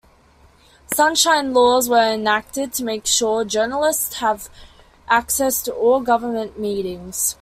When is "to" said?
2.73-2.83, 5.61-5.71